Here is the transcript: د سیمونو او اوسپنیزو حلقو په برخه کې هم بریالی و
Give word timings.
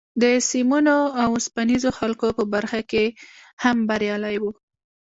د 0.21 0.23
سیمونو 0.49 0.97
او 1.21 1.29
اوسپنیزو 1.35 1.89
حلقو 1.99 2.29
په 2.37 2.43
برخه 2.53 2.79
کې 2.91 3.05
هم 3.63 3.77
بریالی 3.89 4.37
و 4.39 4.43